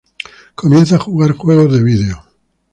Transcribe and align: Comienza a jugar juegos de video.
Comienza 0.55 0.95
a 0.95 0.99
jugar 0.99 1.33
juegos 1.33 1.71
de 1.73 1.83
video. 1.83 2.23